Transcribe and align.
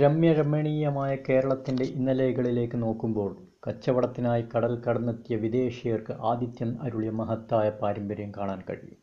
രമ്യരമണീയമായ 0.00 1.16
കേരളത്തിന്റെ 1.16 1.84
ഇന്നലെകളിലേക്ക് 1.84 2.82
നോക്കുമ്പോൾ 2.82 3.28
കച്ചവടത്തിനായി 3.66 4.42
കടൽ 4.42 4.80
കടന്നെത്തിയ 4.80 5.36
വിദേശീയർക്ക് 5.36 6.12
ആതിഥ്യം 6.12 6.82
അരുളിയ 6.82 7.10
മഹത്തായ 7.10 7.70
പാരമ്പര്യം 7.70 8.32
കാണാൻ 8.36 8.62
കഴിയും. 8.70 8.98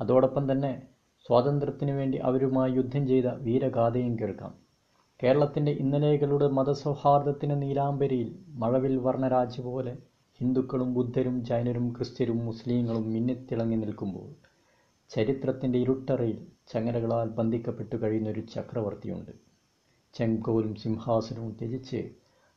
അതോടൊപ്പം 0.00 0.52
തന്നെ 0.52 0.82
സ്വാതന്ത്ര്യത്തിനു 1.26 1.92
വേണ്ടി 1.92 2.18
അവരുമായി 2.18 2.72
യുദ്ധം 2.72 3.06
ചെയ്ത 3.06 3.24
വീരഗാഥയും 3.24 4.18
കേൾക്കാം. 4.18 4.52
കേരളത്തിന്റെ 5.22 5.72
ഇന്നലെകളുടെ 5.72 6.48
മതസൗഹാർദ്ദത്തിന്റെ 6.48 7.54
നീലാംബരിയിൽ 7.54 8.30
മഴവിൽ 8.48 8.96
വർണരാജ് 8.96 9.60
പോലെ 9.60 9.96
ഹിന്ദുക്കളും 10.40 10.94
ബുദ്ധരും 10.94 11.44
ജൈനരും 11.44 11.92
ക്രിസ്ത്യരും 11.96 12.38
മുസ്ലിങ്ങളും 12.44 13.12
മിന്നിത്തിളങ്ങി 13.12 13.76
നിൽക്കുമ്പോൾ 13.76 14.28
ചരിത്രത്തിന്റെ 15.10 15.78
ഇരുട്ടറയിൽ 15.78 16.38
ചങ്ങലകളാൽ 16.68 17.28
ബന്ധിക്കപ്പെട്ടു 17.28 17.96
കഴിയുന്നൊരു 17.96 18.40
ചക്രവർത്തിയുണ്ട്. 18.40 19.43
ചെങ്കോലും 20.14 20.74
സിംഹാസനവും 20.74 21.52
ത്യജിച്ച് 21.60 22.00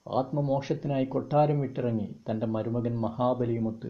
ആത്മമോക്ഷത്തിനായി 0.06 1.06
കൊട്ടാരം 1.06 1.62
വിട്ടിറങ്ങി 1.62 2.08
തന്റെ 2.28 2.46
മരുമകൻ 2.46 2.94
മഹാബലിയുമൊത്ത് 3.00 3.90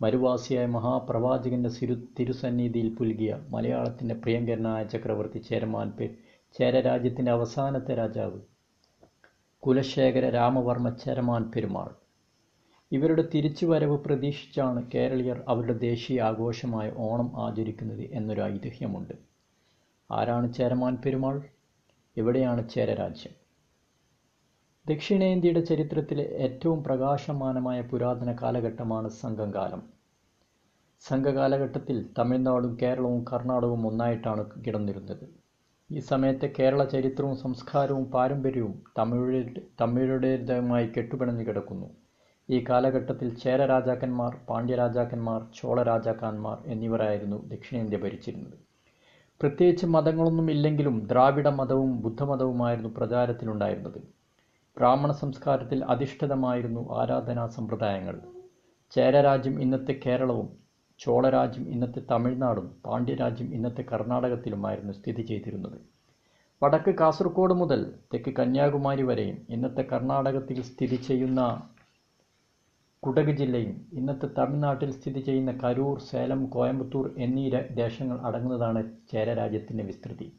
മരുവാസിയായ 0.00 0.66
മഹാപ്രവാചകന്റെ 0.66 1.70
തിരുസന്നിധിയിൽ 2.18 2.88
പുൽകിയ 2.98 3.40
മലയാളത്തിന്റെ 3.50 4.14
പ്രിയങ്കരനായ 4.14 4.82
ചക്രവർത്തി 4.84 5.38
ചേരമാൻ 5.38 5.88
പേർ 5.90 6.10
ചേരരാജ്യത്തിന്റെ 6.54 7.32
അവസാനത്തെ 7.32 7.94
രാജാവ് 7.94 8.38
കുലശേഖര 9.62 10.24
രാമവർമ്മ 10.30 10.88
ചേരമാൻ 11.02 11.42
പെരുമാൾ. 11.54 11.88
ഇവരുടെ 12.92 13.24
തിരിച്ചു 13.32 13.66
വരവ് 13.66 13.96
പ്രതീക്ഷിച്ചാണ് 14.04 14.80
കേരളീയർ 14.94 15.38
അവരുടെ 15.48 15.72
ദേശീയ 15.88 16.20
ആഘോഷമായ 16.20 16.92
ഓണം 17.08 17.28
ആചരിക്കുന്നത് 17.46 18.04
എന്നൊരു 18.18 18.42
ഐതിഹ്യമുണ്ട്. 18.54 19.14
ആരാണ് 20.10 20.46
ചേരമാൻ 20.54 20.94
പെരുമാൾ? 21.04 21.36
എവിടെയാണ് 22.20 22.62
ചേരരാജ്യം? 22.74 23.34
ദക്ഷിണേന്ത്യയുടെ 24.86 25.62
ചരിത്രത്തിലെ 25.70 26.24
ഏറ്റവും 26.44 26.78
പ്രകാശമാനമായ 26.84 27.78
പുരാതന 27.90 28.30
കാലഘട്ടമാണ് 28.42 29.08
സംഘകാലം. 29.22 29.82
സംഘകാലഘട്ടത്തിൽ 31.02 31.98
തമിഴ്നാടും 32.18 32.72
കേരളവും 32.82 33.20
കർണാടകവും 33.30 33.82
ഒന്നായിട്ടാണ് 33.86 34.44
കിടന്നിരുന്നത്. 34.64 35.26
ഈ 35.90 36.00
സമയത്തെ 36.10 36.48
കേരള 36.58 36.82
ചരിത്രവും 36.94 37.36
സംസ്കാരവും 37.36 38.06
പാരമ്പര്യവും 38.14 38.74
തമിഴരുടേതുമായി 39.80 40.88
കെട്ടുപിണഞ്ഞു 40.96 41.44
കിടക്കുന്നു. 41.48 41.88
ഈ 42.48 42.58
കാലഘട്ടത്തിൽ 42.68 43.28
ചേര 43.42 43.60
രാജാക്കന്മാർ, 43.72 44.32
പാണ്ഡ്യ 44.48 44.76
രാജാക്കന്മാർ, 44.82 45.40
ചോള 45.58 45.78
രാജാക്കന്മാർ 45.82 46.58
എന്നിവരായിരുന്നു 46.74 47.38
ദക്ഷിണേന്ത്യ 47.52 47.98
ഭരിച്ചിരുന്നത്. 48.04 48.56
പ്രത്യേകിച്ച് 49.42 49.86
മതങ്ങളൊന്നും 49.86 50.50
ഇല്ലെങ്കിലും 50.50 51.08
ദ്രാവിഡ 51.10 51.48
മതവും 51.48 52.02
ബുദ്ധമതവുമായിരുന്നു 52.02 52.88
പ്രചാരത്തിലുണ്ടായിരുന്നത്. 52.96 53.98
ബ്രാഹ്മണ 54.76 55.12
സംസ്കാരത്തിൽ 55.12 55.84
അധിഷ്ഠിതമായിരുന്നു 55.84 56.98
ആരാധനാ 56.98 57.46
സമ്പ്രദായങ്ങൾ. 57.46 58.20
ചേരരാജ്യം 58.90 59.60
ഇന്നത്തെ 59.60 60.00
കേരളവും 60.06 60.48
ചോളരാജ്യം 60.98 61.68
ഇന്നത്തെ 61.68 62.02
തമിഴ്നാടും 62.10 62.76
പാണ്ഡ്യരാജ്യം 62.86 63.54
ഇന്നത്തെ 63.54 63.82
കർണാടകത്തിലുമായിരുന്നു 63.82 64.92
സ്ഥിതി 64.92 65.22
ചെയ്തിരുന്നത്. 65.22 65.78
വടക്ക് 66.62 66.94
കാസർഗോഡ് 66.94 67.54
മുതൽ 67.54 67.92
തെക്ക് 68.14 68.30
കന്യാകുമാരി 68.36 69.02
വരെയും 69.02 69.46
ഇന്നത്തെ 69.50 69.82
കർണാടകത്തിൽ 69.82 70.62
സ്ഥിതി 70.62 70.96
ചെയ്യുന്ന 70.96 71.62
കുടക് 73.08 73.30
ജില്ലയും 73.30 73.90
ഇന്നത്തെ 73.92 74.26
തമിഴ്നാട്ടിൽ 74.38 74.90
സ്ഥിതി 74.90 75.20
ചെയ്യുന്ന 75.20 75.52
കരൂർ, 75.52 76.00
സേലം, 76.00 76.46
കോയമ്പത്തൂർ 76.46 77.14
എന്നീ 77.18 77.50
ദേശങ്ങൾ 77.50 78.20
അടങ്ങുന്നതാണ് 78.20 78.92
ചേരരാജ്യത്തിന്റെ 79.12 79.84
വിസ്തൃതി. 79.84 80.32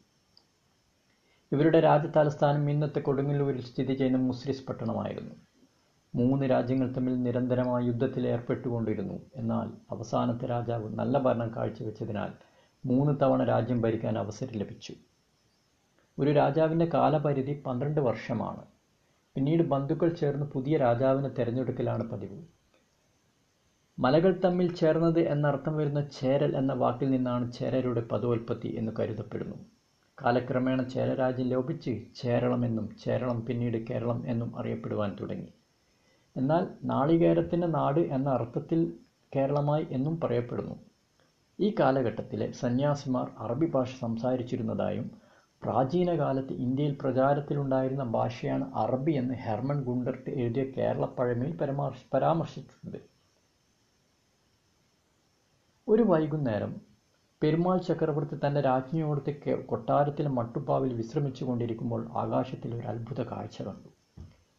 ഇവരുടെ 1.52 1.80
രാജ്യതലസ്ഥാനം 1.80 2.70
ഇന്നത്തെ 2.70 3.00
കൊടുങ്ങല്ലൂരിൽ 3.00 3.60
സ്ഥിതി 3.60 3.94
ചെയ്യുന്ന 3.94 4.18
മുസ്ലിസ് 4.18 4.66
പട്ടണമായിരുന്നു. 4.66 5.34
മൂന്ന് 6.14 6.50
രാജ്യങ്ങൾ 6.50 6.92
തമ്മിൽ 6.92 7.22
നിരന്തരമായ 7.22 7.84
യുദ്ധത്തിൽ 7.84 8.26
ഏർപ്പെട്ടുകൊണ്ടിരുന്നു. 8.26 9.20
എന്നാൽ 9.36 9.70
അവസാനത്തെ 9.90 10.46
രാജാവ് 10.46 10.94
നല്ല 10.94 11.18
ഭരണം 11.18 11.52
കാഴ്ചവെച്ചതിനാൽ 11.56 12.30
മൂന്ന് 12.86 13.18
തവണ 13.22 13.44
രാജ്യം 13.44 13.82
ഭരിക്കാൻ 13.82 14.18
അവസരം 14.18 14.52
ലഭിച്ചു. 14.52 14.94
ഒരു 16.18 16.30
രാജാവിന്റെ 16.30 16.84
കാലപരിധി 16.94 17.62
പന്ത്രണ്ട് 17.66 18.00
വർഷമാണ്. 18.00 18.62
പിന്നീട് 19.34 19.62
ബന്ധുക്കൾ 19.62 20.08
ചേർന്ന് 20.08 20.46
പുതിയ 20.46 20.76
രാജാവിനെ 20.76 21.28
തിരഞ്ഞെടുക്കലാണ് 21.28 22.10
പതിവ്. 22.10 22.59
മലകൾ 23.98 24.32
തമ്മിൽ 24.44 24.68
ചേർന്നത് 24.80 25.18
എന്നർത്ഥം 25.32 25.74
വരുന്ന 25.78 26.00
ചേരൽ 26.18 26.52
എന്ന 26.60 26.72
വാക്കിൽ 26.82 27.08
നിന്നാണ് 27.14 27.46
ചേരരുടെ 27.56 28.02
പദോൽപ്പത്തി 28.12 28.68
എന്ന് 28.80 28.92
കരുതപ്പെടുന്നു. 28.98 29.56
കാലക്രമേണ 30.18 30.80
ചേരരാജ്യം 30.94 31.48
ലോപിച്ച് 31.52 31.92
ചേരളമെന്നും 32.20 32.86
ചേരളം 33.02 33.38
പിന്നീട് 33.46 33.78
കേരളം 33.88 34.20
എന്നും 34.32 34.50
അറിയപ്പെടുവാൻ 34.60 35.10
തുടങ്ങി. 35.20 35.50
എന്നാൽ 36.36 36.64
നാളികേരത്തിന്റെ 36.92 37.68
നാട് 37.76 38.00
എന്ന 38.16 38.28
അർത്ഥത്തിൽ 38.38 38.80
കേരളമായി 39.32 39.84
എന്നും 39.96 40.14
പറയപ്പെടുന്നു. 40.24 40.76
ഈ 41.58 41.70
കാലഘട്ടത്തിലെ 41.80 42.48
സന്യാസിമാർ 42.62 43.26
അറബി 43.44 43.68
ഭാഷ 43.74 43.90
സംസാരിച്ചിരുന്നതായും 44.04 45.06
പ്രാചീനകാലത്ത് 45.62 46.54
ഇന്ത്യയിൽ 46.66 46.94
പ്രചാരത്തിലുണ്ടായിരുന്ന 47.00 48.04
ഭാഷയാണ് 48.18 48.66
അറബി 48.84 49.12
എന്ന് 49.22 49.34
ഹെർമൻ 49.44 49.78
ഗുണ്ടർട്ട് 49.88 50.30
എഴുതിയ 50.40 50.64
കേരളപ്പഴമയിൽ 50.76 51.54
പരാമർശിച്ചിട്ടുണ്ട്. 52.14 53.00
ഒരു 55.90 56.02
വൈകുന്നേരം 56.02 56.80
പെരുമാൾ 57.42 57.78
ചക്രവർത്തി 57.78 58.36
തന്റെ 58.46 58.60
രാജ്ഞിയോടത്തെ 58.60 59.32
കൊട്ടാരത്തിലെ 59.52 60.28
മട്ടുപ്പാവിൽ 60.28 60.94
വിശ്രമിച്ചു 60.94 61.44
കൊണ്ടിരിക്കുമ്പോൾ 61.44 62.08
ആകാശത്തിൽ 62.16 62.74
ഒരു 62.74 62.86
അത്ഭുത 62.86 63.22
കാഴ്ച 63.22 63.62
കണ്ടു. 63.62 63.88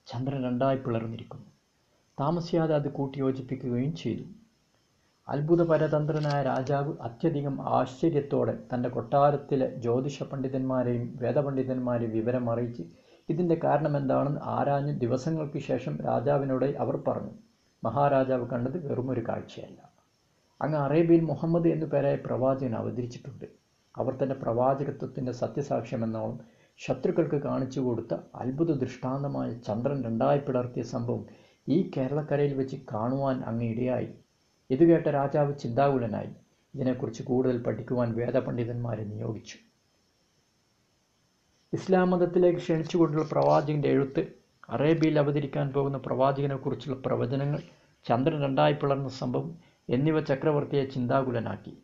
ചന്ദ്രൻ 0.07 0.43
രണ്ടായി 0.43 0.77
പിളർന്നിരിക്കുന്നു. 0.77 1.45
താമസിയാതെ 2.19 2.75
അത് 2.75 2.91
കൂട്ടിയോജിപ്പിക്കുകയും 2.91 3.95
ചെയ്തു. 3.95 4.23
അത്ഭുത 5.29 5.63
പരതന്ത്രനായ 5.63 6.43
രാജാവ് 6.43 6.93
അത്യധികം 7.01 7.61
ആശ്ചര്യത്തോടെ 7.61 8.63
തന്റെ 8.73 8.89
കൊട്ടാരത്തിലെ 8.89 9.75
ജ്യോതിഷ 9.75 10.23
പണ്ഡിതന്മാരെയും 10.23 11.17
വേദപണ്ഡിതന്മാരെയും 11.21 12.11
വിവരം 12.11 12.49
അറിയിച്ച് 12.49 12.83
ഇതിന്റെ 13.29 13.55
കാരണമെന്താണെന്ന് 13.63 14.39
ആരാഞ്ഞ് 14.43 14.99
ദിവസങ്ങൾക്ക് 14.99 15.59
ശേഷം 15.59 15.97
രാജാവിനോട് 15.97 16.65
അവർ 16.65 16.97
പറഞ്ഞു. 17.07 17.33
മഹാരാജാവ് 17.83 18.47
കണ്ടത് 18.47 18.91
വെറുമൊരു 18.91 19.23
കാഴ്ചയല്ല. 19.29 19.90
അങ്ങ് 20.61 20.77
അറേബ്യയിൽ 20.77 21.21
മുഹമ്മദ് 21.21 21.67
എന്നു 21.67 21.85
പേരായ 21.85 22.15
പ്രവാചകൻ 22.15 22.75
അവതരിച്ചിട്ടുണ്ട്. 22.75 23.45
അവർ 23.97 24.13
തന്റെ 24.15 24.35
പ്രവാചകത്വത്തിന്റെ 24.35 25.31
സത്യസാക്ഷ്യമെന്നോണം 25.31 26.39
ശത്രുക്കൾക്ക് 26.77 27.35
കാണിച്ചു 27.35 27.79
കൊടുത്ത 27.79 28.17
അത്ഭുത 28.35 28.71
ദൃഷ്ടാന്തമായ 28.71 29.53
ചന്ദ്രൻ 29.53 30.03
രണ്ടായി 30.03 30.39
പിളർത്തിയ 30.39 30.83
സംഭവം 30.83 31.25
ഈ 31.69 31.91
കേരളക്കരയിൽ 31.97 32.53
വെച്ച് 32.53 32.77
കാണുവാൻ 32.93 33.41
അങ്ങ് 33.41 33.65
ഇടയായി. 33.65 34.07
ഇതുകേട്ട 34.69 35.07
രാജാവ് 35.07 35.59
ചിന്താകുലനായി. 35.59 36.31
ഇതിനെക്കുറിച്ച് 36.75 37.23
കൂടുതൽ 37.23 37.63
പഠിക്കുവാൻ 37.63 38.13
വേദപണ്ഡിതന്മാരെ 38.13 39.03
നിയോഗിച്ചു. 39.03 39.57
ഇസ്ലാം 41.73 42.09
മതത്തിലേക്ക് 42.09 42.59
ക്ഷണിച്ചുകൊണ്ടുള്ള 42.59 43.25
പ്രവാചകന്റെ 43.31 43.89
എഴുത്ത്, 43.89 44.27
അറേബ്യയിൽ 44.69 45.19
അവതരിക്കാൻ 45.19 45.69
പോകുന്ന 45.69 45.97
പ്രവാചകനെക്കുറിച്ചുള്ള 45.97 46.97
പ്രവചനങ്ങൾ, 47.05 47.61
ചന്ദ്രൻ 48.05 48.41
രണ്ടായി 48.43 48.73
പിളർന്ന 48.73 49.09
സംഭവം 49.09 49.70
എന്നിവ 49.89 50.19
ചക്രവർത്തിയെ 50.19 50.85
ചിന്താകുലനാക്കി. 50.85 51.77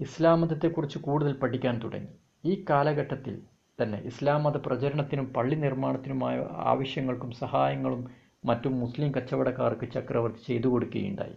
ഇസ്ലാം 0.00 0.40
മതത്തെക്കുറിച്ച് 0.40 0.98
കൂടുതൽ 0.98 1.32
പഠിക്കാൻ 1.32 1.78
തുടങ്ങി. 1.78 2.12
ഈ 2.44 2.64
കാലഘട്ടത്തിൽ 2.70 3.42
തന്നെ 3.82 3.98
ഇസ്ലാം 3.98 4.42
മത 4.42 4.56
പ്രചരണത്തിനും 4.56 5.32
പള്ളി 5.32 5.54
നിർമ്മാണത്തിനുമായ 5.54 6.46
ആവശ്യങ്ങൾക്കും 6.52 7.30
സഹായങ്ങളും 7.32 8.10
മറ്റും 8.44 8.80
മുസ്ലിം 8.80 9.14
കച്ചവടക്കാർക്ക് 9.14 9.92
ചക്രവർത്തി 9.92 10.38
ചെയ്തു 10.46 10.68
കൊടുക്കുകയുണ്ടായി. 10.68 11.34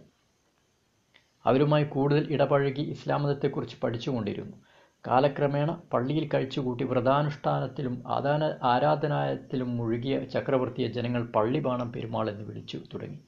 അവരുമായി 1.44 1.84
കൂടുതൽ 1.84 2.32
ഇടപഴകി 2.32 2.82
ഇസ്ലാം 2.82 3.22
മതത്തെക്കുറിച്ച് 3.22 3.76
പഠിച്ചുകൊണ്ടിരുന്നു. 3.82 4.56
കാലക്രമേണ 5.06 5.80
പള്ളിയിൽ 5.92 6.28
കഴിച്ചുകൂട്ടി 6.34 6.84
വ്രതാനുഷ്ഠാനത്തിലും 6.84 8.02
ആദാന 8.06 8.54
ആരാധനായത്തിലും 8.62 9.76
മുഴുകിയ 9.76 10.24
ചക്രവർത്തിയെ 10.24 10.88
ജനങ്ങൾ 10.88 11.26
പള്ളിബാണം 11.26 11.92
പെരുമാൾ 11.92 12.30
എന്ന് 12.30 12.44
വിളിച്ചു 12.44 12.78
തുടങ്ങി. 12.94 13.18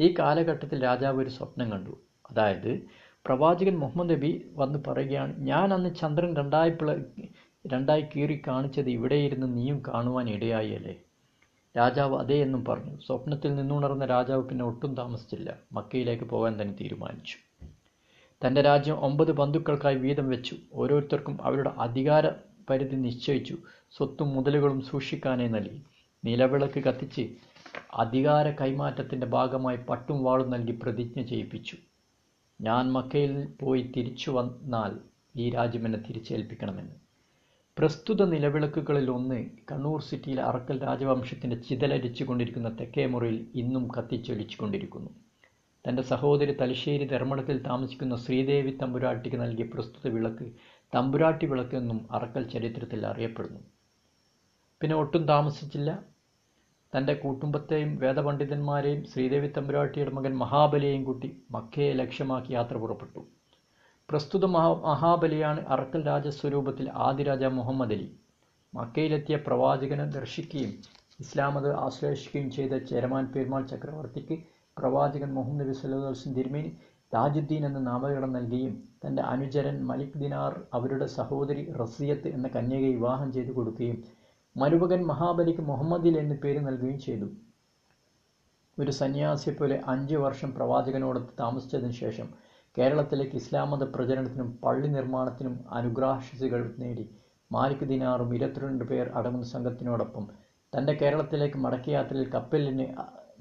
ഈ 0.00 0.14
കാലഘട്ടത്തിൽ 0.18 0.82
രാജാവ് 0.82 1.22
ഒരു 1.22 1.28
സ്വപ്നം 1.28 1.72
കണ്ടു. 1.72 1.90
അതായത് 2.30 2.82
പ്രവാചകൻ 3.26 3.78
മുഹമ്മദ് 3.78 4.10
നബി 4.10 4.50
വന്ന് 4.54 4.78
പറയുകയാണ് 4.86 5.46
ഞാൻ 5.46 5.74
അന്ന് 5.74 5.94
ചന്ദ്രൻ 5.94 6.36
രണ്ടായി 6.36 6.70
പിള 6.70 6.96
രണ്ടായി 7.66 8.06
കീറി 8.16 8.42
കാണിച്ചത് 8.48 8.90
ഇവിടെയിരുന്ന് 8.90 9.56
നീയും 9.56 9.82
കാണുവാൻ 9.88 10.30
ഇടയായില്ലേ? 10.30 10.96
രാജാവ് 11.78 12.16
അതേ 12.18 12.42
എന്നും 12.42 12.64
പറഞ്ഞു. 12.64 12.96
സ്വപ്നത്തിൽ 13.06 13.54
നിന്നുണർന്ന 13.54 14.04
രാജാവ് 14.04 14.48
പിന്നെ 14.48 14.64
ഒട്ടും 14.64 14.94
താമസിച്ചില്ല. 14.94 15.56
മക്കയിലേക്ക് 15.72 16.24
പോകാൻ 16.24 16.62
തന്നെ 16.62 16.74
തീരുമാനിച്ചു. 16.80 17.47
തന്റെ 18.44 18.62
രാജ്യം 18.62 19.00
ഒമ്പത് 19.00 19.32
ബന്ധുക്കൾക്കായി 19.32 19.94
വീതം 19.94 20.28
വെച്ചു. 20.28 20.56
ഓരോരുത്തർക്കും 20.74 21.38
അവരുടെ 21.42 21.70
അധികാര 21.78 22.26
പരിധി 22.70 22.96
നിശ്ചയിച്ചു. 22.96 23.56
സ്വത്തും 23.92 24.28
മുതലുകളും 24.34 24.80
സൂക്ഷിക്കാനായി 24.80 25.48
നൽകി. 25.48 25.78
നിലവിളക്ക് 26.24 26.80
കത്തിച്ച് 26.84 27.24
അധികാര 27.94 28.50
കൈമാറ്റത്തിന്റെ 28.50 29.26
ഭാഗമായി 29.26 29.76
പട്ടും 29.76 30.24
വാളും 30.24 30.50
നൽകി 30.50 30.78
പ്രതിജ്ഞ 30.82 31.22
ചെയ്യിപ്പിച്ചു. 31.22 31.76
ഞാൻ 32.60 32.92
മക്കയിൽ 32.92 33.48
പോയി 33.60 33.92
തിരിച്ചു 33.96 34.30
വന്നാൽ 34.30 34.92
ഈ 35.36 35.50
രാജ്യം 35.50 35.86
എന്നെ 35.86 35.98
തിരിച്ചേൽപ്പിക്കണമെന്ന് 35.98 36.96
പ്രസ്തുത 37.76 38.24
നിലവിളക്കുകളിൽ 38.24 39.10
ഒന്ന് 39.10 39.44
കണ്ണൂർ 39.72 40.02
സിറ്റിയിലെ 40.02 40.42
അറക്കൽ 40.42 40.82
രാജവംശത്തിന്റെ 40.82 41.56
ചിതലരിച്ചുകൊണ്ടിരിക്കുന്ന 41.56 42.68
തെക്കേ 42.68 43.06
മുറിയിൽ 43.06 43.46
ഇന്നും 43.54 43.88
കത്തിച്ചൊലിച്ചു 43.98 44.56
കൊണ്ടിരിക്കുന്നു 44.62 45.10
തന്റെ 45.88 46.02
സഹോദരി 46.02 46.52
തലശ്ശേരി 46.52 47.04
ധർമ്മടത്തിൽ 47.04 47.58
താമസിക്കുന്ന 47.62 48.16
ശ്രീദേവി 48.16 48.70
തമ്പുരാട്ടിക്ക് 48.82 49.36
നൽകിയ 49.36 49.64
പ്രസ്തുത 49.74 50.12
വിളക്ക് 50.12 50.46
തമ്പുരാട്ടി 50.94 51.46
വിളക്ക് 51.46 51.76
എന്നും 51.76 52.08
അറക്കൽ 52.10 52.42
ചരിത്രത്തിൽ 52.48 53.06
അറിയപ്പെടുന്നു. 53.06 53.60
പിന്നെ 54.80 54.96
ഒട്ടും 54.96 55.26
താമസിച്ചില്ല. 55.26 55.90
തന്റെ 56.94 57.14
കുടുംബത്തെയും 57.14 57.96
വേദപണ്ഡിതന്മാരെയും 57.96 59.04
ശ്രീദേവി 59.04 59.46
തമ്പുരാട്ടിയുടെ 59.46 60.10
മകൻ 60.10 60.36
മഹാബലിയെയും 60.38 61.04
കൂട്ടി 61.04 61.30
മക്കയെ 61.50 61.92
ലക്ഷ്യമാക്കി 61.92 62.52
യാത്ര 62.52 62.76
പുറപ്പെട്ടു. 62.76 63.26
പ്രസ്തുത 64.10 64.44
മഹാ 64.44 64.68
മഹാബലിയാണ് 64.84 65.66
അറക്കൽ 65.66 66.06
രാജസ്വരൂപത്തിൽ 66.06 66.90
ആദിരാജ 67.06 67.44
മുഹമ്മദ് 67.44 67.92
അലി. 67.92 68.08
മക്കയിലെത്തിയ 68.74 69.36
പ്രവാചകനെ 69.36 70.04
ദർശിക്കുകയും 70.04 70.72
ഇസ്ലാമത് 71.20 71.64
മതം 71.64 71.80
ആശ്ലേഷിക്കുകയും 71.84 72.50
ചെയ്ത 72.50 72.76
ചേരമാൻ 72.92 73.32
പെരുമാൾ 73.34 73.66
ചക്രവർത്തിക്ക് 73.66 74.38
പ്രവാചകൻ 74.78 75.30
മുഹമ്മദ് 75.34 75.60
നബി 75.60 75.74
സല്ലാസ്ലം 75.80 76.36
തിരുമേനി 76.38 76.70
താജുദ്ദീൻ 77.12 77.62
എന്ന 77.66 77.80
നാമകരണം 77.80 78.32
നൽകുകയും 78.32 78.74
തന്റെ 79.04 79.22
അനുചരൻ 79.22 79.76
മലിക് 79.90 80.18
ദിനാർ 80.22 80.54
അവരുടെ 80.72 81.06
സഹോദരി 81.18 81.62
റസിയത്ത് 81.80 82.28
എന്ന 82.28 82.48
കന്യകയെ 82.56 82.94
വിവാഹം 82.94 83.28
ചെയ്തു 83.32 83.52
കൊടുക്കുകയും 83.52 83.98
മരുമകൻ 84.56 85.00
മഹാബലിക്ക് 85.06 85.62
മുഹമ്മദിൽ 85.62 86.14
എന്ന് 86.18 86.36
പേര് 86.42 86.60
നൽകുകയും 86.66 86.98
ചെയ്തു. 86.98 87.26
ഒരു 88.78 88.90
സന്യാസിയെ 88.90 89.52
പോലെ 89.54 89.76
അഞ്ച് 89.86 90.16
വർഷം 90.16 90.50
പ്രവാചകനോട് 90.54 91.20
താമസിച്ചതിന് 91.40 91.94
ശേഷം 92.02 92.28
കേരളത്തിലേക്ക് 92.76 93.36
ഇസ്ലാം 93.36 93.70
മത 93.70 93.84
പ്രചരണത്തിനും 93.94 94.48
പള്ളി 94.64 94.88
നിർമ്മാണത്തിനും 94.88 95.54
അനുഗ്രാശിസുകൾ 95.78 96.60
നേടി. 96.82 97.04
മാലിക് 97.50 97.86
ദിനാറും 97.92 98.30
ഇരുപത്തിരണ്ട് 98.34 98.84
പേർ 98.90 99.06
അടങ്ങുന്ന 99.18 99.46
സംഘത്തിനോടൊപ്പം 99.54 100.24
തന്റെ 100.72 100.92
കേരളത്തിലേക്ക് 100.92 101.58
മടക്കയാത്രയിൽ 101.58 102.26
കപ്പലിന് 102.34 102.86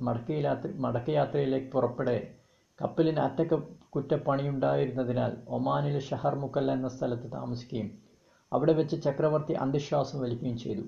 മടക്കയാത്ര 0.05 0.69
മടക്കയാത്രയിലേക്ക് 0.85 1.71
പുറപ്പെടെ 1.71 2.35
കപ്പലിന് 2.79 3.19
അറ്റകുറ്റപ്പണിയുണ്ടായിരുന്നതിനാൽ 3.19 5.37
ഒമാനിലെ 5.47 5.99
ഷഹർ 5.99 6.35
മുക്കല്ല 6.35 6.71
എന്ന 6.71 6.87
സ്ഥലത്ത് 6.87 7.31
താമസിക്കുകയും 7.31 8.07
അവിടെ 8.51 8.73
വെച്ച് 8.73 9.03
ചക്രവർത്തി 9.03 9.53
അന്ത്യശ്വാസം 9.53 10.21
വലിക്കുകയും 10.21 10.57
ചെയ്തു. 10.57 10.81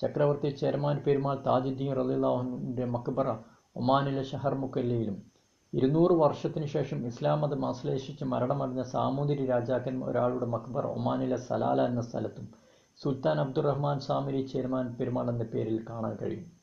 ചക്രവർത്തി 0.00 0.50
ചേർമാൻ 0.50 1.02
പെരുമാൾ 1.06 1.42
താജുദ്ദീൻ 1.46 2.00
റലിള്ളാഹുവിന്റെ 2.00 2.86
മക്ബറ 2.86 3.36
ഒമാനിലെ 3.76 4.22
ഷഹർ 4.22 4.54
മുക്കല്ലയിലും 4.54 5.22
ഇരുന്നൂറ് 5.72 6.12
വർഷത്തിനു 6.12 6.66
ശേഷം 6.66 7.06
ഇസ്ലാം 7.06 7.40
മതം 7.40 7.66
ആശ്ലേഷിച്ച് 7.66 8.24
മരണമടഞ്ഞ 8.24 8.82
സാമൂതിരി 8.82 9.46
രാജാക്കൻ 9.46 10.04
ഒരാളുടെ 10.04 10.46
മക്ബർ 10.46 10.86
ഒമാനിലെ 10.86 11.36
സലാല 11.36 11.86
എന്ന 11.86 12.00
സ്ഥലത്തും 12.00 12.48
സുൽത്താൻ 13.00 13.40
അബ്ദുറഹ്മാൻ 13.40 14.00
സാമിരി 14.00 14.42
ചേരമാൻ 14.42 14.94
പെരുമാൾ 14.94 15.30
എന്ന 15.30 15.44
പേരിൽ 15.44 15.84
കാണാൻ 15.90 16.18
കഴിയും. 16.22 16.57